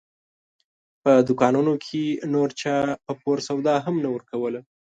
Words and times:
په 1.03 1.11
دوکانونو 1.27 1.73
کې 1.85 2.03
نور 2.33 2.49
چا 2.61 2.77
په 3.05 3.11
پور 3.21 3.37
سودا 3.47 3.75
هم 3.85 3.95
نه 4.03 4.09
ورکوله. 4.15 4.59